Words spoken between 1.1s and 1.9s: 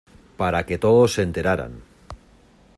se enteraran